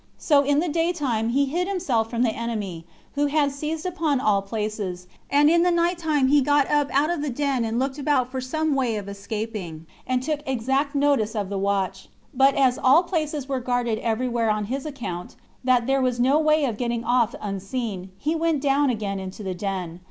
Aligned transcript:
So 0.17 0.41
in 0.41 0.59
the 0.61 0.67
day 0.67 0.93
time 0.93 1.29
he 1.29 1.45
hid 1.45 1.67
himself 1.67 2.09
from 2.09 2.23
the 2.23 2.31
enemy, 2.33 2.87
who 3.13 3.27
had 3.27 3.51
seized 3.51 3.85
upon 3.85 4.19
all 4.19 4.41
places, 4.41 5.05
and 5.29 5.47
in 5.47 5.61
the 5.61 5.69
night 5.69 5.99
time 5.99 6.27
he 6.29 6.41
got 6.41 6.67
up 6.71 6.89
out 6.91 7.11
of 7.11 7.21
the 7.21 7.29
den 7.29 7.63
and 7.63 7.77
looked 7.77 7.99
about 7.99 8.31
for 8.31 8.41
some 8.41 8.73
way 8.73 8.95
of 8.95 9.07
escaping, 9.07 9.85
and 10.07 10.23
took 10.23 10.39
exact 10.47 10.95
notice 10.95 11.35
of 11.35 11.49
the 11.49 11.57
watch; 11.59 12.09
but 12.33 12.55
as 12.55 12.79
all 12.79 13.03
places 13.03 13.47
were 13.47 13.59
guarded 13.59 13.99
every 13.99 14.27
where 14.27 14.49
on 14.49 14.65
his 14.73 14.87
account, 14.87 15.35
that 15.63 15.85
there 15.85 16.01
was 16.01 16.19
no 16.19 16.39
way 16.39 16.65
of 16.65 16.77
getting 16.77 17.03
off 17.03 17.35
unseen, 17.39 18.09
he 18.17 18.33
went 18.33 18.59
down 18.59 18.89
again 18.89 19.19
into 19.19 19.43
the 19.43 19.53
den. 19.53 19.99